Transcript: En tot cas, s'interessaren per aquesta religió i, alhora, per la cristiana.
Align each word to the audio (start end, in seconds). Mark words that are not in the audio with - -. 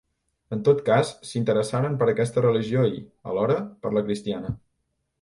En 0.55 0.63
tot 0.67 0.79
cas, 0.87 1.11
s'interessaren 1.33 1.99
per 2.01 2.09
aquesta 2.15 2.47
religió 2.47 2.89
i, 2.97 3.05
alhora, 3.33 3.63
per 3.85 3.97
la 3.99 4.07
cristiana. 4.11 4.61